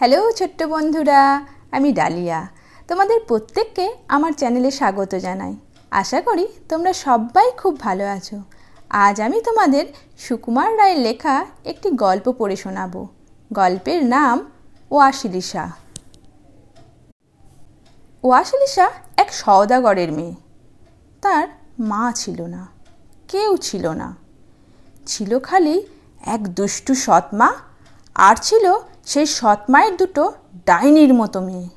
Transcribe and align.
Hello 0.00 0.20
ছোট্ট 0.38 0.60
বন্ধুরা, 0.74 1.20
আমি 1.76 1.88
ডালিয়া। 1.98 2.40
তোমাদের 2.88 3.18
প্রত্যেককে 3.28 3.86
আমার 4.14 4.32
চ্যানেলে 4.40 4.70
স্বাগত 4.78 5.12
জানাই। 5.26 5.54
আশা 6.00 6.18
করি 6.28 6.44
তোমরা 6.70 6.92
সবাই 7.06 7.48
খুব 7.60 7.72
ভালো 7.86 8.04
আছো। 8.16 8.36
আজ 9.04 9.16
আমি 9.26 9.38
তোমাদের 9.48 9.84
সুকুমার 10.24 10.70
রায়ের 10.78 11.00
লেখা 11.06 11.34
একটি 11.70 11.88
গল্প 12.04 12.26
পড়ে 12.38 12.56
শোনাবো। 12.62 13.00
গল্পের 13.50 14.00
নাম 14.14 14.36
ওয়াশিলিশা 14.90 15.64
ওয়াশিলিশা 18.24 18.86
এক 19.22 19.28
সওদাগরের 19.40 20.10
মেয়ে। 20.18 20.34
তার 21.22 21.46
মা 21.90 22.02
ছিল 22.20 22.38
না, 22.54 22.62
কেউ 23.32 23.50
ছিল 23.68 23.84
না। 24.00 24.08
ছিল 25.10 25.30
খালি 25.48 25.76
এক 26.34 26.42
দুষ্টু 26.58 26.92
সৎমা 27.04 27.48
আর 28.16 28.36
ছিল 28.48 28.66
সেই 29.10 29.26
সৎ 29.26 29.60
মায়ের 29.70 29.96
দুটো 29.96 30.32
ডাইনির 30.66 31.14
মতো 31.14 31.40
মেয়ে। 31.40 31.68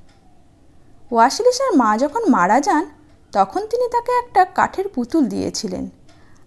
ওয়াসিলিসার 1.11 1.71
মা 1.75 1.97
যখন 1.97 2.21
মারা 2.29 2.59
যান, 2.61 2.85
তখন 3.31 3.61
তিনি 3.67 3.85
তাকে 3.89 4.11
একটা 4.11 4.45
কাঠের 4.45 4.87
পুতুল 4.87 5.25
দিয়েছিলেন 5.25 5.89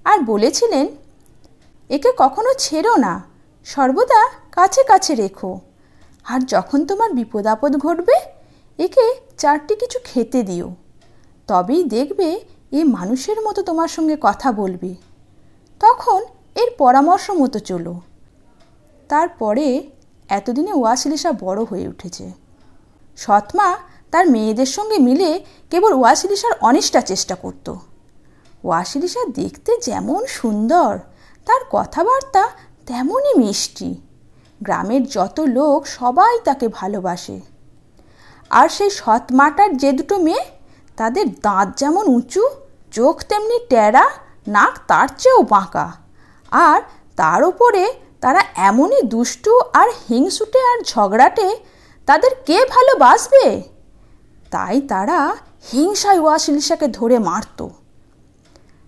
আর 0.04 0.18
বলেছিলেন, 0.24 0.86
একে 1.88 2.10
কখনো 2.16 2.50
ছেড়ো 2.58 2.96
না, 2.96 3.22
সর্বদা 3.64 4.22
কাছে 4.52 4.82
কাছে 4.82 5.14
রেখো। 5.14 5.60
আর 6.24 6.40
যখন 6.40 6.86
তোমার 6.86 7.10
বিপদ 7.12 7.46
আপদ 7.46 7.76
ঘটবে, 7.76 8.16
একে 8.78 9.06
চারটি 9.38 9.74
কিছু 9.74 9.98
খেতে 10.04 10.42
দিও। 10.42 10.74
তবেই 11.46 11.84
দেখবে 11.84 12.28
এ 12.72 12.84
মানুষের 12.84 13.38
মতো 13.40 13.62
তোমার 13.62 13.88
সঙ্গে 13.88 14.16
কথা 14.20 14.52
বলবে। 14.52 14.94
তখন 15.80 16.20
এর 16.54 16.70
পরামর্শ 16.78 17.30
মতো 17.30 17.58
চলো। 17.58 18.00
তারপরে 19.08 19.66
এতদিনে 20.28 20.72
ওয়াসিলিসা 20.72 21.32
বড় 21.32 21.64
হয়ে 21.64 21.88
উঠেছে। 21.88 22.32
সৎমা 23.16 23.76
তার 24.10 24.30
মেয়েদের 24.30 24.66
সঙ্গে 24.66 24.98
মিলে 24.98 25.44
কেবল 25.70 25.92
ওয়াসিলিসার 25.92 26.52
অনিষ্টা 26.60 27.00
চেষ্টা 27.00 27.34
করত। 27.34 27.74
ওয়াসিলিসা 28.64 29.20
দেখতে 29.34 29.76
যেমন 29.82 30.26
সুন্দর, 30.26 30.98
তার 31.46 31.60
কথাবার্তা 31.70 32.48
তেমনই 32.86 33.34
মিষ্টি। 33.34 33.94
গ্রামের 34.62 35.06
যত 35.06 35.40
লোক 35.40 35.86
সবাই 35.86 36.40
তাকে 36.44 36.68
ভালোবাসে। 36.68 37.40
আর 38.50 38.68
সেই 38.68 38.90
সৎমাটার 38.90 39.76
যে 39.76 39.92
দুটো 39.92 40.18
মেয়ে, 40.18 40.44
তাদের 40.96 41.32
দাঁত 41.40 41.78
যেমন 41.78 42.08
উঁচু, 42.08 42.48
চোখ 42.92 43.22
তেমনি 43.22 43.58
টেরা 43.68 44.10
নাক 44.48 44.78
তার 44.86 45.08
চেয়েও 45.18 45.42
বাঁকা। 45.42 45.92
আর 46.50 46.82
তার 47.16 47.44
উপরে 47.44 48.05
তারা 48.26 48.42
এমনই 48.56 49.02
দুষ্টু 49.02 49.60
আর 49.72 49.88
হিংসুটে 50.10 50.58
আর 50.58 50.84
ঝগড়াটে, 50.84 51.56
তাদের 52.06 52.30
কে 52.46 52.64
ভালোবাসবে? 52.64 53.62
তাই 54.50 54.80
তারা 54.80 55.36
হিংসায় 55.72 56.20
ওয়াসিলিসাকে 56.20 56.88
ধরে 56.88 57.18
মারত। 57.18 57.68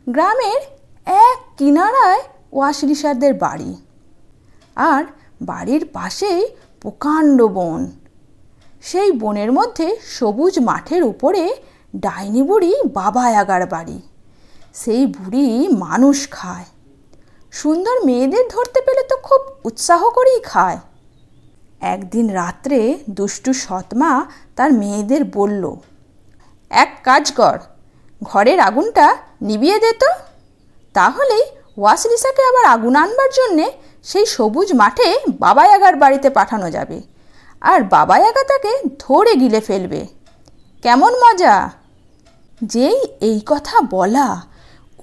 গ্রামের 0.09 0.61
এক 1.07 1.39
কিনারায় 1.59 2.23
ওয়াসিলিসাদের 2.53 3.35
বাড়ি। 3.35 3.77
আর 4.77 5.05
বাড়ির 5.43 5.91
পাশেই 5.93 6.49
প্রকাণ্ড 6.81 7.43
বন। 7.43 7.87
সেই 8.83 9.13
বনের 9.13 9.53
মধ্যে 9.53 9.97
সবুজ 10.05 10.61
মাঠের 10.61 11.03
উপরে 11.03 11.55
ডাইনি 11.97 12.43
বুড়ি 12.43 12.75
বাবা 12.93 13.23
আগার 13.23 13.67
বাড়ি। 13.67 14.03
সেই 14.75 15.07
বুড়ি 15.07 15.69
মানুষ 15.69 16.31
খায়। 16.31 16.65
সুন্দর 17.61 17.97
মেয়েদের 18.05 18.45
ধরতে 18.49 18.81
পেলে 18.87 19.03
তো 19.11 19.17
খুব 19.27 19.41
উৎসাহ 19.69 20.01
করেই 20.17 20.41
খায়। 20.51 20.79
একদিন 21.95 22.27
রাত্রে 22.41 22.79
দুষ্টু 23.11 23.51
সৎমা 23.65 24.13
তার 24.57 24.71
মেয়েদের 24.73 25.23
বলল, 25.37 25.65
এক 26.71 26.93
কাজ 27.05 27.25
কর, 27.33 27.59
ঘরের 28.23 28.59
আগুনটা 28.69 29.07
নিবিয়ে 29.49 29.79
দে 29.81 29.93
তো। 30.03 30.11
তাহলেই 30.95 31.45
ওয়াসলিসাকে 31.79 32.43
আবার 32.51 32.65
আগুন 32.75 32.95
আনবার 32.97 33.31
জন্যে 33.39 33.67
সেই 34.11 34.27
সবুজ 34.27 34.69
মাঠে 34.73 35.09
বাবায়াগার 35.41 35.97
বাড়িতে 36.03 36.29
পাঠানো 36.31 36.69
যাবে। 36.71 36.99
আর 37.63 37.81
বাবায়াগা 37.95 38.43
তাকে 38.51 38.73
ধরে 38.99 39.33
গিলে 39.43 39.61
ফেলবে। 39.61 40.01
কেমন 40.83 41.13
মজা? 41.23 41.57
যেই 42.63 42.99
এই 43.29 43.39
কথা 43.47 43.77
বলা, 43.95 44.29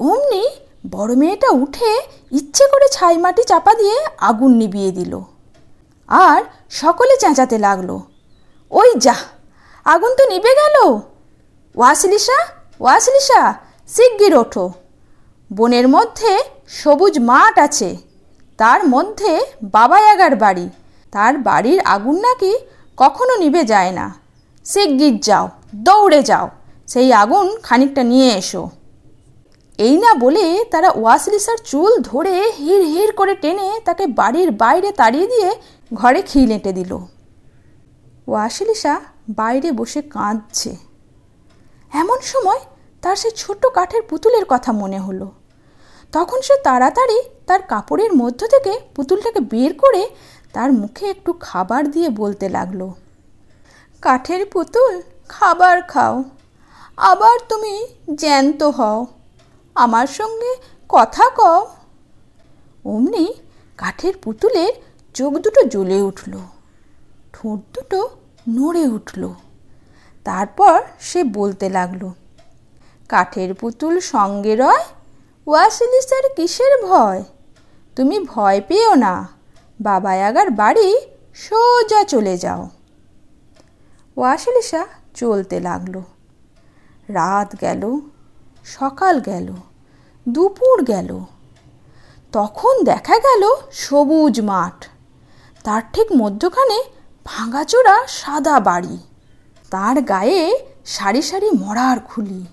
অমনি 0.10 0.44
বড় 0.92 1.16
মেয়েটা 1.16 1.50
উঠে 1.50 2.02
ইচ্ছে 2.32 2.64
করে 2.68 2.88
ছাই 2.92 3.18
মাটি 3.18 3.44
চাপা 3.44 3.74
দিয়ে 3.74 4.06
আগুন 4.18 4.52
নিবিয়ে 4.54 4.92
দিল। 4.92 5.20
আর 6.08 6.44
সকলে 6.70 7.18
চেঁচাতে 7.18 7.58
লাগল। 7.58 8.00
ওই 8.72 8.94
যা, 8.98 9.16
আগুন 9.86 10.16
তো 10.16 10.30
নিবে 10.30 10.56
গেল। 10.56 11.00
ওয়াসলিসা 11.76 12.48
ওয়াসলিসা, 12.80 13.54
শিগগির 13.88 14.36
ওঠো। 14.36 14.72
বনের 15.54 15.88
মধ্যে 15.88 16.40
সবুজ 16.68 17.20
মাঠ 17.20 17.60
আছে। 17.60 17.98
তার 18.58 18.88
মধ্যে 18.88 19.46
বাবায়াগার 19.64 20.36
বাড়ি। 20.36 20.70
তার 21.12 21.38
বাড়ির 21.38 21.80
আগুন 21.80 22.16
নাকি 22.16 22.58
কখনো 22.98 23.36
নিবে 23.36 23.64
যায় 23.64 23.92
না। 23.92 24.14
শিগগির 24.66 25.20
যাও, 25.20 25.50
দৌড়ে 25.76 26.24
যাও। 26.24 26.50
সেই 26.88 27.14
আগুন 27.14 27.58
খানিকটা 27.64 28.04
নিয়ে 28.04 28.30
এসো। 28.34 28.70
এই 29.80 29.98
না 29.98 30.12
বলে 30.14 30.46
তারা 30.72 30.90
ওয়াসলিসার 30.92 31.58
চুল 31.66 31.92
ধরে 32.02 32.52
হির 32.52 32.82
হির 32.82 33.12
করে 33.12 33.36
টেনে 33.36 33.68
তাকে 33.86 34.08
বাড়ির 34.08 34.52
বাইরে 34.52 34.92
তাড়িয়ে 34.92 35.28
দিয়ে 35.28 35.50
ঘরে 35.94 36.22
খিল 36.22 36.52
এঁটে 36.52 36.74
দিল। 36.74 36.92
ওয়াসলিসা 38.28 39.02
বাইরে 39.30 39.72
বসে 39.72 40.02
কাঁদছে। 40.02 40.76
এমন 41.94 42.20
সময় 42.24 42.62
তার 43.02 43.16
সে 43.16 43.30
ছোট্ট 43.32 43.66
কাঠের 43.68 44.02
পুতুলের 44.02 44.46
কথা 44.48 44.72
মনে 44.72 45.00
হলো। 45.00 45.32
তখন 46.14 46.40
সে 46.42 46.56
তাড়াতাড়ি 46.64 47.18
তার 47.48 47.62
কাপড়ের 47.62 48.12
মধ্য 48.14 48.42
থেকে 48.48 48.74
পুতুলটাকে 48.96 49.40
বের 49.40 49.72
করে 49.74 50.10
তার 50.54 50.70
মুখে 50.72 51.06
একটু 51.10 51.32
খাবার 51.40 51.92
দিয়ে 51.92 52.10
বলতে 52.10 52.50
লাগল, 52.50 52.82
কাঠের 54.02 54.46
পুতুল, 54.46 54.94
খাবার 55.30 55.82
খাও। 55.82 56.24
আবার 56.98 57.38
তুমি 57.50 57.74
জ্যান্ত 58.16 58.64
হও। 58.64 59.00
আমার 59.76 60.08
সঙ্গে 60.08 60.56
কথা 60.90 61.30
কও। 61.30 61.68
অমনি 62.86 63.34
কাঠের 63.78 64.14
পুতুলের 64.24 64.74
চোখ 65.14 65.34
দুটো 65.34 65.62
জ্বলে 65.64 66.02
উঠল, 66.02 66.34
ঠোঁট 67.34 67.60
দুটো 67.74 68.10
নড়ে 68.50 68.88
উঠল। 68.88 69.34
তারপর 70.26 70.82
সে 71.00 71.24
বলতে 71.24 71.70
লাগল, 71.70 72.10
কাঠের 73.10 73.54
পুতুল 73.54 74.00
সঙ্গে 74.00 74.56
রয়? 74.56 74.84
ওয়াসিলিসার 75.48 76.26
কিসের 76.36 76.86
ভয়? 76.86 77.24
তুমি 77.96 78.20
ভয় 78.20 78.62
পেও 78.68 78.96
না, 78.96 79.14
বাবা 79.16 80.00
বাবায়াগার 80.00 80.50
বাড়ি 80.52 80.98
সোজা 81.36 82.04
চলে 82.04 82.38
যাও। 82.38 82.70
ওয়াসিলিসা 84.18 84.88
চলতে 85.14 85.60
লাগল। 85.60 86.02
রাত 87.10 87.56
গেল 87.62 88.00
সকাল 88.66 89.20
গেল, 89.20 89.54
দুপুর 90.30 90.84
গেল। 90.84 91.20
তখন 92.32 92.84
দেখা 92.84 93.18
গেল 93.20 93.44
সবুজ 93.72 94.42
মাঠ। 94.42 94.86
তার 95.64 95.82
ঠিক 95.94 96.08
মধ্যখানে 96.18 96.84
ভাঙাচোরা 97.26 98.08
সাদা 98.08 98.60
বাড়ি। 98.60 98.98
তার 99.72 100.02
গায়ে 100.02 100.66
সারি 100.86 101.22
সারি 101.22 101.50
মরার 101.52 102.00
খুলি। 102.00 102.46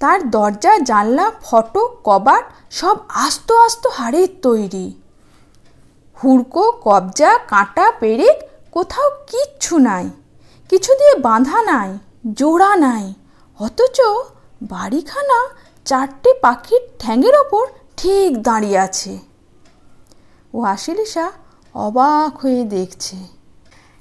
তার 0.00 0.30
দরজা, 0.30 0.78
জানলা, 0.78 1.32
ফটো 1.42 1.82
কবাট 2.04 2.44
সব 2.70 2.96
আস্ত 3.08 3.52
আস্ত 3.52 3.86
হাড়ের 3.86 4.28
তৈরি। 4.42 5.00
হুড়কো, 6.24 6.72
কবজা, 6.84 7.38
কাঁটা, 7.38 7.92
পেরেক 8.00 8.36
কোথাও 8.72 9.10
কিচ্ছু 9.26 9.78
নাই। 9.78 10.10
কিছু 10.68 10.94
দিয়ে 10.94 11.14
বাঁধা 11.14 11.62
নাই, 11.62 11.98
জোড়া 12.32 12.76
নাই। 12.76 13.14
অথচ 13.60 14.00
বাড়িখানা 14.68 15.38
চারটে 15.86 16.30
পাখির 16.40 16.82
ঠ্যাঙের 16.98 17.34
ওপর 17.34 17.64
ঠিক 17.96 18.30
দাঁড়িয়ে 18.42 18.78
আছে। 18.78 19.18
ও 20.54 20.58
আশিলিসা 20.74 21.26
অবাক 21.74 22.32
হয়ে 22.40 22.62
দেখছে। 22.64 23.16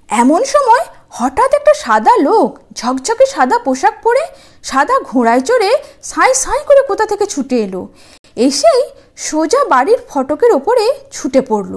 এমন 0.10 0.42
সময় 0.44 0.84
হঠাৎ 1.10 1.52
একটা 1.54 1.74
সাদা 1.74 2.14
লোক 2.18 2.50
ঝকঝকে 2.74 3.26
সাদা 3.26 3.58
পোশাক 3.60 3.96
পরে 4.04 4.24
সাদা 4.64 4.96
ঘোড়ায় 5.00 5.42
চড়ে 5.42 5.72
সাঁই 6.04 6.34
সাঁই 6.34 6.62
করে 6.68 6.82
কোথা 6.88 7.06
থেকে 7.06 7.26
ছুটে 7.26 7.58
এলো। 7.64 7.82
এসেই 8.36 8.82
সোজা 9.18 9.62
বাড়ির 9.70 10.00
ফটকের 10.10 10.52
ওপরে 10.52 10.86
ছুটে 11.12 11.42
পড়ল 11.42 11.74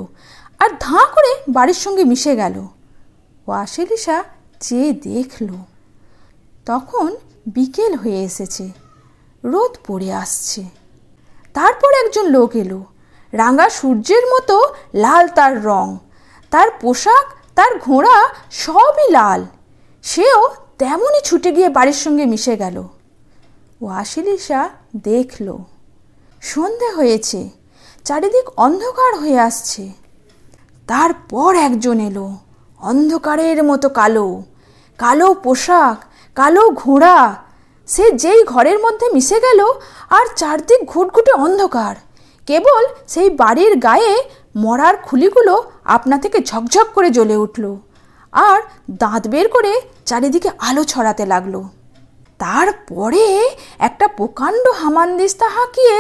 আর 0.59 0.71
ধাঁ 0.81 1.07
করে 1.15 1.33
বাড়ির 1.49 1.79
সঙ্গে 1.85 2.05
মিশে 2.05 2.33
গেল। 2.37 2.57
ও 3.47 3.51
আশিলিসা 3.65 4.17
চেয়ে 4.61 4.91
দেখল। 5.09 5.49
তখন 6.67 7.09
বিকেল 7.49 7.95
হয়ে 7.95 8.25
এসেছে। 8.25 8.71
রোদ 9.45 9.77
পড়ে 9.87 10.13
আসছে। 10.13 10.65
তারপর 11.55 12.07
একজন 12.07 12.27
লোক 12.27 12.57
এলো। 12.57 12.85
রাঙা 13.33 13.71
সূর্যের 13.71 14.27
মতো 14.27 14.75
লাল 14.95 15.29
তার 15.29 15.65
রং। 15.65 15.99
তার 16.51 16.69
পোশাক, 16.81 17.27
তার 17.55 17.79
ঘোড়া 17.79 18.29
সবই 18.51 19.11
লাল। 19.11 19.45
সেও 20.03 20.49
তেমনই 20.79 21.21
ছুটে 21.25 21.53
গিয়ে 21.53 21.69
বাড়ির 21.69 21.93
সঙ্গে 21.93 22.25
মিশে 22.25 22.57
গেল। 22.57 22.85
ওয়াসিলিসা 23.83 24.69
দেখল। 24.97 25.59
সন্ধে 26.43 26.91
হয়েছে। 26.91 27.49
চারিদিক 28.05 28.51
অন্ধকার 28.57 29.19
হয়ে 29.19 29.39
আসছে। 29.39 29.93
তারপর 30.87 31.57
একজন 31.57 32.01
এলো। 32.01 32.37
অন্ধকারের 32.81 33.65
মতো 33.65 33.89
কালো। 33.89 34.43
কালো 34.99 35.35
পোশাক 35.35 36.05
কালো 36.39 36.65
ঘোড়া। 36.83 37.17
সে 37.89 38.05
যেই 38.23 38.41
ঘরের 38.53 38.79
মধ্যে 38.85 39.07
মিশে 39.17 39.39
গেল, 39.47 39.61
আর 40.17 40.27
চারদিক 40.41 40.81
ঘুটঘুটে 40.93 41.33
অন্ধকার। 41.45 41.95
কেবল 42.49 42.83
সেই 43.13 43.29
বাড়ির 43.43 43.73
গায়ে 43.87 44.15
মরার 44.65 44.95
খুলিগুলো 45.07 45.55
আপনা 45.97 46.17
থেকে 46.25 46.39
ঝকঝক 46.51 46.87
করে 46.97 47.09
জ্বলে 47.17 47.37
উঠল, 47.45 47.65
আর 48.33 48.59
দাঁত 49.03 49.23
বের 49.33 49.47
করে 49.55 49.73
চারিদিকে 50.09 50.51
আলো 50.69 50.83
ছড়াতে 50.93 51.25
লাগল। 51.33 51.55
তারপরে 52.41 53.25
একটা 53.89 54.07
প্রকাণ্ড 54.19 54.65
হামানদিস্তা 54.81 55.47
হাঁকিয়ে 55.57 55.97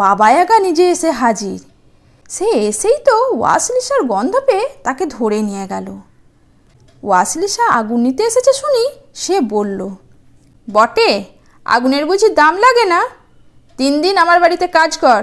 বাবায়াগা 0.00 0.56
নিজে 0.66 0.84
এসে 0.94 1.10
হাজির। 1.20 1.60
সে 2.30 2.46
এসেই 2.68 2.98
তো 3.08 3.16
ওয়াসলিসার 3.38 4.02
গন্ধ 4.12 4.34
পেয়ে 4.48 4.66
তাকে 4.86 5.04
ধরে 5.16 5.38
নিয়ে 5.48 5.66
গেল। 5.72 5.86
ওয়াসলিসা 7.06 7.64
আগুন 7.78 7.98
নিতে 8.06 8.22
এসেছে 8.30 8.52
শুনি, 8.60 8.84
সে 9.22 9.36
বলল, 9.54 9.80
বটে, 10.68 11.10
আগুনের 11.66 12.04
বুঝি 12.08 12.28
দাম 12.40 12.54
লাগে 12.64 12.84
না? 12.94 13.00
তিন 13.78 13.92
দিন 14.04 14.14
আমার 14.24 14.38
বাড়িতে 14.44 14.66
কাজ 14.78 14.92
কর, 15.04 15.22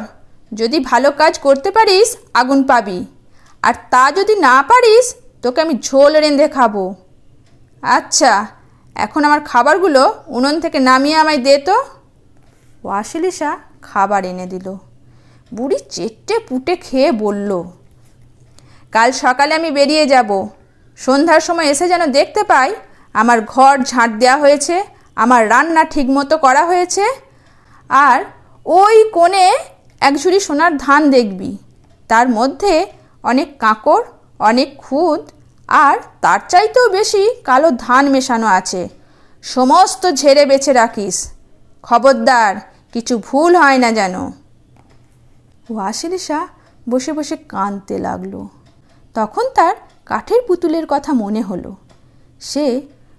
যদি 0.52 0.78
ভালো 0.90 1.10
কাজ 1.22 1.34
করতে 1.46 1.70
পারিস, 1.78 2.10
আগুন 2.40 2.60
পাবি। 2.70 3.00
আর 3.64 3.76
তা 3.94 4.04
যদি 4.18 4.34
না 4.48 4.56
পারিস, 4.70 5.06
তোকে 5.44 5.60
আমি 5.66 5.76
ঝোল 5.88 6.12
রেঁধে 6.24 6.48
খাব। 6.56 6.74
আচ্ছা 7.84 8.34
এখন 8.96 9.22
আমার 9.28 9.42
খাবারগুলো 9.52 10.04
উনুন 10.36 10.56
থেকে 10.64 10.80
নামিয়ে 10.90 11.18
আমায় 11.22 11.40
দে 11.46 11.56
তো। 11.68 11.78
ওয়াসিলিসা 12.86 13.50
খাবার 13.88 14.22
এনে 14.32 14.46
দিল। 14.54 14.68
বুড়ি 15.52 15.78
চেটে 15.96 16.36
পুটে 16.48 16.74
খেয়ে 16.86 17.10
বলল, 17.24 17.52
কাল 18.94 19.10
সকালে 19.24 19.54
আমি 19.60 19.70
বেরিয়ে 19.78 20.06
যাব। 20.14 20.32
সন্ধ্যার 20.98 21.42
সময় 21.42 21.68
এসে 21.70 21.88
যেন 21.88 22.06
দেখতে 22.12 22.44
পাই, 22.44 22.76
আমার 23.14 23.42
ঘর 23.42 23.74
ঝাঁট 23.84 24.12
দেওয়া 24.12 24.38
হয়েছে, 24.38 24.84
আমার 25.16 25.50
রান্না 25.50 25.84
ঠিকমতো 25.84 26.38
করা 26.38 26.66
হয়েছে, 26.66 27.06
আর 27.90 28.24
ওই 28.66 29.10
কোণে 29.12 29.48
এক 30.02 30.14
ঝুড়ি 30.18 30.40
সোনার 30.40 30.78
ধান 30.78 31.02
দেখবি। 31.10 31.58
তার 32.08 32.30
মধ্যে 32.30 32.88
অনেক 33.24 33.60
কাঁকড়, 33.60 34.04
অনেক 34.40 34.78
খুদ 34.78 35.30
আর 35.68 35.98
তার 36.22 36.40
চাইতেও 36.50 36.90
বেশি 36.90 37.36
কালো 37.44 37.72
ধান 37.72 38.10
মেশানো 38.10 38.48
আছে। 38.48 38.90
সমস্ত 39.44 40.12
ঝেড়ে 40.12 40.46
বেছে 40.46 40.74
রাখিস। 40.74 41.32
খবরদার, 41.84 42.56
কিছু 42.94 43.18
ভুল 43.18 43.56
হয় 43.56 43.78
না 43.78 43.92
যেন। 43.92 44.16
ওয়াসিলিসা 45.70 46.48
বসে 46.90 47.12
বসে 47.14 47.36
কাঁদতে 47.38 47.98
লাগল। 47.98 48.34
তখন 49.14 49.46
তার 49.56 49.76
কাঠের 50.12 50.42
পুতুলের 50.48 50.86
কথা 50.90 51.12
মনে 51.14 51.42
হলো। 51.42 51.72
সে 52.42 52.66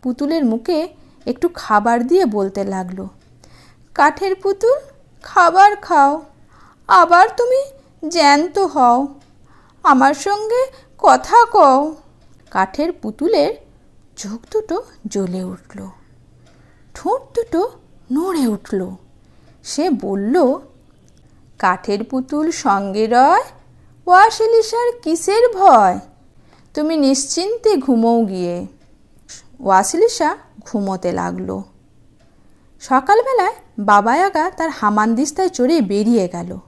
পুতুলের 0.03 0.45
মুখে 0.45 0.79
একটু 1.27 1.47
খাবার 1.55 1.99
দিয়ে 2.07 2.25
বলতে 2.37 2.61
লাগল, 2.65 2.99
কাঠের 3.97 4.35
পুতুল, 4.43 4.79
খাবার 5.25 5.73
খাও, 5.77 6.13
আবার 6.89 7.27
তুমি 7.37 7.61
জ্যান্ত 8.09 8.57
হও, 8.75 8.99
আমার 9.85 10.15
সঙ্গে 10.27 10.63
কথা 10.99 11.39
কও। 11.57 11.81
কাঠের 12.53 12.91
পুতুলের 13.03 13.53
চোখ 14.17 14.41
দুটো 14.53 14.77
জ্বলে 15.13 15.43
উঠল, 15.45 15.79
ঠোঁট 16.95 17.21
দুটো 17.35 17.61
নড়ে 18.13 18.45
উঠল। 18.47 18.81
সে 19.65 19.85
বলল, 20.05 20.35
কাঠের 21.59 22.01
পুতুল 22.11 22.47
সঙ্গে 22.65 23.05
রয় 23.07 23.45
ওয়াসিলিসার 24.07 24.89
কিসের 25.03 25.45
ভয়? 25.59 25.97
তুমি 26.75 26.97
নিশ্চিন্তে 26.97 27.77
ঘুমোও 27.77 28.25
গিয়ে। 28.25 28.67
ওয়াসিলিসা 29.61 30.37
ঘুমোতে 30.67 31.13
লাগল। 31.13 31.63
সকালবেলায় 32.81 33.53
বাবা 33.79 34.01
বাবায়াগা 34.01 34.51
তার 34.51 34.71
হামানদিস্তায় 34.71 35.49
চড়ে 35.49 35.81
বেরিয়ে 35.81 36.29
গেল। 36.29 36.59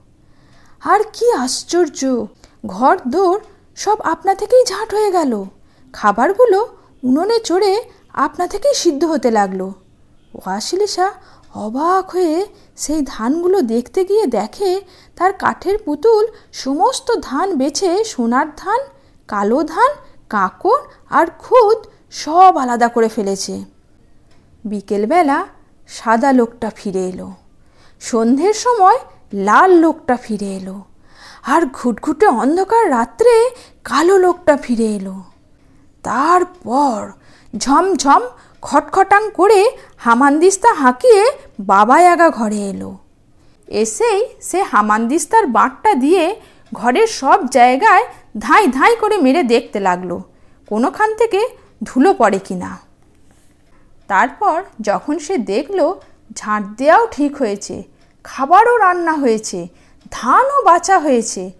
আর 0.81 0.99
কি 1.13 1.31
আশ্চর্য! 1.31 2.25
ঘর 2.65 2.97
দৌড় 3.07 3.39
সব 3.75 4.01
আপনা 4.01 4.35
থেকেই 4.35 4.65
ঝাঁট 4.65 4.93
হয়ে 4.93 5.11
গেল। 5.11 5.45
খাবারগুলো 5.93 6.77
উনুনে 7.03 7.39
চড়ে 7.39 7.83
আপনা 8.13 8.47
থেকেই 8.47 8.73
সিদ্ধ 8.73 9.03
হতে 9.03 9.31
লাগল। 9.31 9.61
ওয়াসিলিসা 10.33 11.13
অবাক 11.55 12.09
হয়ে 12.09 12.45
সেই 12.75 13.01
ধানগুলো 13.05 13.61
দেখতে 13.61 14.05
গিয়ে 14.05 14.25
দেখে 14.27 14.81
তার 15.15 15.33
কাঠের 15.33 15.77
পুতুল 15.77 16.27
সমস্ত 16.51 17.11
ধান 17.21 17.55
বেছে 17.55 18.03
সোনার 18.03 18.47
ধান 18.57 18.79
কালো 19.27 19.63
ধান, 19.63 19.91
কাঁকড় 20.29 20.83
আর 21.09 21.27
খুদ 21.39 21.87
সব 22.11 22.57
আলাদা 22.57 22.87
করে 22.87 23.07
ফেলেছে। 23.07 23.63
বিকেলবেলা 24.65 25.45
সাদা 25.87 26.31
লোকটা 26.31 26.71
ফিরে 26.75 27.05
এলো। 27.09 27.31
সন্ধ্যের 27.99 28.53
সময় 28.53 28.97
লাল 29.33 29.71
লোকটা 29.71 30.17
ফিরে 30.21 30.45
এলো। 30.45 30.81
আর 31.47 31.61
ঘুটঘুটে 31.73 32.27
অন্ধকার 32.27 32.89
রাত্রে 32.89 33.49
কালো 33.83 34.17
লোকটা 34.17 34.57
ফিরে 34.57 34.85
এলো। 34.85 35.21
তারপর 36.03 37.11
ঝমঝম, 37.57 38.21
খটখটাং 38.61 39.29
করে 39.29 39.71
হামানদিস্তা 39.97 40.73
হাঁকিয়ে 40.73 41.31
বাবায়াগা 41.59 42.29
ঘরে 42.29 42.57
এলো। 42.57 42.97
এসেই 43.67 44.25
সে 44.41 44.63
হামানদিস্তার 44.63 45.47
বাঁটটা 45.47 45.93
দিয়ে 45.93 46.41
ঘরের 46.73 47.07
সব 47.07 47.47
জায়গায় 47.47 48.05
ধাই 48.39 48.67
ধাই 48.67 48.95
করে 48.95 49.17
মেরে 49.17 49.43
দেখতে 49.43 49.79
লাগল। 49.79 50.19
কোনোখান 50.67 51.09
থেকে 51.15 51.41
ধুলো 51.83 52.13
পড়ে 52.13 52.39
কি 52.39 52.55
না। 52.55 52.77
তারপর 54.07 54.63
যখন 54.81 55.19
সে 55.19 55.37
দেখল, 55.37 55.93
ঝাঁট 56.33 56.63
দেওয়াও 56.77 57.07
ঠিক 57.11 57.31
হয়েছে, 57.37 57.83
খাবারও 58.23 58.77
রান্না 58.77 59.13
হয়েছে, 59.13 59.67
ধানও 60.11 60.63
বাঁচা 60.65 60.99
হয়েছে, 60.99 61.51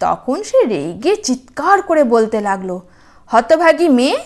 তখন 0.00 0.42
সে 0.42 0.58
রেগে 0.64 1.16
চিৎকার 1.16 1.82
করে 1.82 2.04
বলতে 2.04 2.40
লাগল, 2.40 2.80
হতভাগী 3.30 3.88
মেয়ে, 3.88 4.18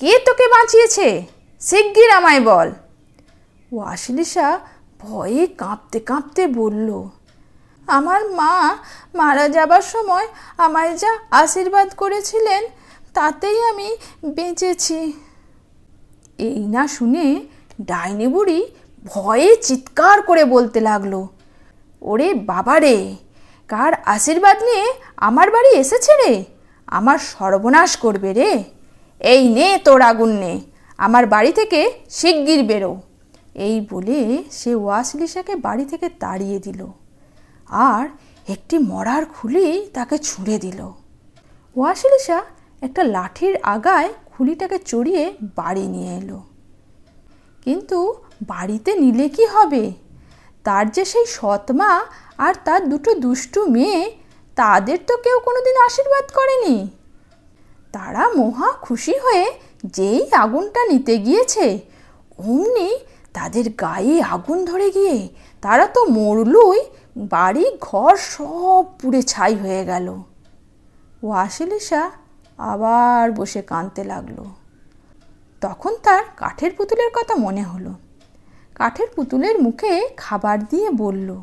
কে 0.00 0.18
তোকে 0.18 0.46
বাঁচিয়েছে? 0.48 1.26
শিগগির 1.60 2.10
আমায় 2.10 2.40
বল। 2.40 2.68
ওয়াসলিসা 3.72 4.60
ভয়ে 5.00 5.46
কাঁপতে 5.46 6.00
কাঁপতে 6.00 6.46
বলল 6.46 6.88
আমার 7.88 8.20
মা 8.38 8.54
মারা 9.18 9.46
যাবার 9.56 9.84
সময় 9.94 10.26
আমায় 10.64 10.92
যা 11.02 11.12
আশীর্বাদ 11.42 11.88
করেছিলেন, 12.02 12.62
তাতেই 13.14 13.58
আমি 13.70 13.88
বেঁচেছি। 14.36 15.00
এই 16.38 16.60
না 16.74 16.82
শুনে 16.96 17.26
ডাইনি 17.90 18.26
বুড়ি 18.34 18.60
ভয়ে 19.04 19.50
চিৎকার 19.66 20.18
করে 20.28 20.42
বলতে 20.54 20.78
লাগল, 20.88 21.14
ওরে 22.02 22.28
বাবা 22.50 22.76
রে, 22.84 22.96
কার 23.70 23.92
আশীর্বাদ 24.14 24.56
নিয়ে 24.68 24.84
আমার 25.28 25.48
বাড়ি 25.54 25.70
এসেছে 25.82 26.12
রে? 26.20 26.32
আমার 26.88 27.18
সর্বনাশ 27.32 27.90
করবে 28.04 28.30
রে। 28.38 28.50
এই 29.20 29.42
নে 29.56 29.68
তোর 29.86 30.00
আগুন 30.10 30.30
নে 30.42 30.52
আমার 30.98 31.24
বাড়ি 31.34 31.52
থেকে 31.58 31.80
শিগগির 32.18 32.62
বেরো। 32.70 32.92
এই 33.66 33.76
বলে 33.90 34.18
সে 34.58 34.70
ওয়াসলিসাকে 34.82 35.54
বাড়ি 35.66 35.84
থেকে 35.92 36.06
তাড়িয়ে 36.22 36.58
দিল। 36.66 36.80
আর 37.72 38.04
একটি 38.48 38.76
মরার 38.78 39.24
খুলি 39.26 39.66
তাকে 39.94 40.18
ছুঁড়ে 40.18 40.56
দিল। 40.58 40.80
ওয়াসলিসা 41.76 42.38
একটা 42.82 43.02
লাঠির 43.04 43.54
আগায় 43.62 44.08
খুলিটাকে 44.32 44.78
চড়িয়ে 44.78 45.32
বাড়ি 45.56 45.84
নিয়ে 45.88 46.12
এলো। 46.16 46.38
কিন্তু 47.64 47.98
বাড়িতে 48.42 48.90
নিলে 48.94 49.28
কি 49.28 49.44
হবে? 49.46 49.92
তার 50.64 50.84
যে 50.90 51.04
সেই 51.04 51.26
সৎমা 51.26 51.92
আর 52.38 52.54
তার 52.64 52.88
দুটো 52.88 53.10
দুষ্টু 53.14 53.60
মেয়ে, 53.66 54.02
তাদের 54.56 54.98
তো 55.08 55.14
কেউ 55.16 55.36
কোনোদিন 55.46 55.76
আশীর্বাদ 55.86 56.26
করেনি। 56.34 56.76
তারা 57.92 58.22
মহা 58.36 58.68
খুশি 58.72 59.14
হয়ে 59.24 59.46
যেই 59.84 60.20
আগুনটা 60.32 60.80
নিতে 60.90 61.14
গিয়েছে, 61.18 61.66
অমনি 62.38 62.90
তাদের 63.32 63.66
গায়ে 63.70 64.16
আগুন 64.22 64.58
ধরে 64.64 64.88
গিয়ে 64.90 65.28
তারা 65.62 65.86
তো 65.86 66.00
মরলই 66.04 66.80
বাড়ি 67.16 67.64
ঘর 67.80 68.16
সব 68.16 68.84
পুড়ে 69.00 69.22
ছাই 69.22 69.54
হয়ে 69.54 69.84
গেল। 69.84 70.06
ওয়াসিলিসা 71.22 72.10
আবার 72.58 73.32
বসে 73.32 73.62
কাঁদতে 73.62 74.04
লাগল। 74.04 74.38
তখন 75.60 75.92
তার 76.02 76.24
কাঠের 76.36 76.72
পুতুলের 76.74 77.10
কথা 77.14 77.36
মনে 77.36 77.62
হলো। 77.62 77.92
কাঠের 78.74 79.06
পুতুলের 79.16 79.62
মুখে 79.62 80.08
খাবার 80.16 80.58
দিয়ে 80.64 80.90
বলল, 80.90 81.42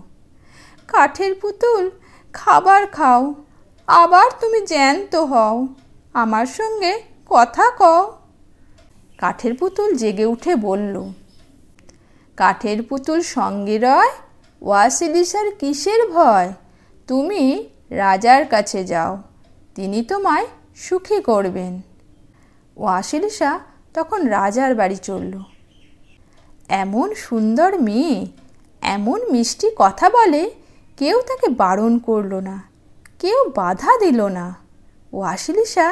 কাঠের 0.88 1.36
পুতুল, 1.36 1.92
খাবার 2.34 2.88
খাও, 2.88 3.34
আবার 3.88 4.30
তুমি 4.40 4.66
জ্যান্ত 4.66 5.16
হও, 5.16 5.68
আমার 6.14 6.46
সঙ্গে 6.46 6.94
কথা 7.30 7.72
কও। 7.78 8.02
কাঠের 9.18 9.54
পুতুল 9.58 9.96
জেগে 9.96 10.26
উঠে 10.26 10.56
বলল, 10.56 10.96
কাঠের 12.38 12.84
পুতুল 12.84 13.22
সঙ্গে 13.22 13.78
রয় 13.78 14.12
ওয়াসিলিসার 14.62 15.48
কিসের 15.60 16.02
ভয়? 16.12 16.50
তুমি 17.08 17.44
রাজার 17.90 18.42
কাছে 18.46 18.82
যাও, 18.84 19.14
তিনি 19.76 20.00
তোমায় 20.04 20.48
সুখী 20.76 21.20
করবেন। 21.22 21.74
ওয়াসিলিসা 22.78 23.52
তখন 23.94 24.20
রাজার 24.28 24.72
বাড়ি 24.76 24.98
চলল। 25.10 25.34
এমন 26.84 27.08
সুন্দর 27.16 27.72
মেয়ে, 27.80 28.18
এমন 28.82 29.20
মিষ্টি 29.32 29.68
কথা 29.76 30.08
বলে 30.10 30.44
কেউ 30.98 31.18
তাকে 31.22 31.48
বারণ 31.62 31.94
করল 32.00 32.34
না, 32.40 32.58
কেউ 33.20 33.40
বাধা 33.56 33.92
দিল 34.00 34.20
না। 34.38 34.46
ওয়াসিলিসা 35.14 35.88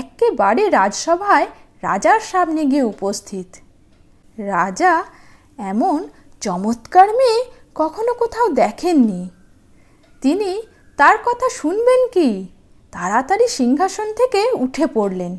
একেবারে 0.00 0.62
রাজসভায় 0.70 1.46
রাজার 1.82 2.20
সামনে 2.20 2.62
গিয়ে 2.64 2.84
উপস্থিত। 2.94 3.48
রাজা 4.38 4.92
এমন 5.58 5.98
চমৎকার 6.40 7.08
মেয়ে 7.08 7.40
কখনো 7.74 8.14
কোথাও 8.14 8.48
দেখেননি। 8.48 9.28
তিনি 10.20 10.62
তার 10.96 11.18
কথা 11.18 11.48
শুনবেন 11.50 12.08
কি? 12.08 12.48
তাড়াতাড়ি 12.92 13.48
সিংহাসন 13.48 14.12
থেকে 14.12 14.52
উঠে 14.52 14.86
পড়লেন। 14.86 15.38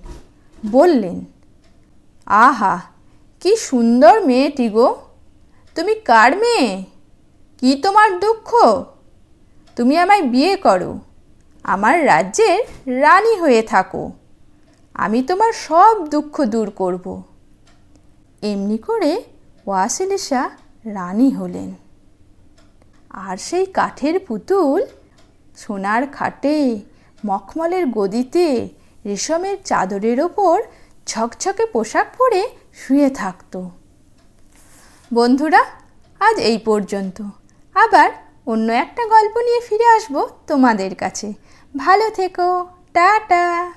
বললেন, 0.71 1.25
আহা, 2.25 2.79
কি 3.39 3.55
সুন্দর 3.55 4.25
মেয়েটি 4.25 4.69
গো। 4.69 4.95
তুমি 5.75 5.95
কার 5.95 6.37
মেয়ে? 6.37 6.83
কি 7.59 7.75
তোমার 7.75 8.19
দুঃখ? 8.19 8.83
তুমি 9.75 9.97
আমায় 9.97 10.21
বিয়ে 10.21 10.55
করো। 10.55 10.99
আমার 11.63 12.05
রাজ্যের 12.05 12.63
রানী 12.99 13.35
হয়ে 13.35 13.61
থাকো। 13.61 14.11
আমি 14.93 15.21
তোমার 15.21 15.53
সব 15.53 16.07
দুঃখ 16.07 16.45
দূর 16.45 16.69
করব। 16.69 17.23
এমনি 18.41 18.77
করে 18.77 19.23
ওয়াসিলিসা 19.67 20.49
রানী 20.85 21.29
হলেন। 21.29 21.84
আর 23.15 23.37
সেই 23.37 23.65
কাঠের 23.65 24.19
পুতুল 24.19 24.85
সোনার 25.57 26.07
খাটে, 26.07 26.79
মখমলের 27.25 27.85
গদিতে, 27.87 28.69
রেশমের 29.05 29.57
চাদরের 29.65 30.21
ওপর 30.21 30.61
ছকছকে 31.05 31.65
পোশাক 31.65 32.07
পরে 32.17 32.49
শুয়ে 32.73 33.09
থাকত। 33.09 33.69
বন্ধুরা, 35.13 35.65
আজ 36.19 36.37
এই 36.37 36.57
পর্যন্ত। 36.57 37.23
আবার 37.75 38.09
অন্য 38.45 38.71
একটা 38.73 39.07
গল্প 39.07 39.37
নিয়ে 39.37 39.61
ফিরে 39.61 39.85
আসব 39.85 40.29
তোমাদের 40.47 40.95
কাছে। 40.95 41.33
ভালো 41.77 42.09
থেকো, 42.09 42.67
টাটা। 42.93 43.73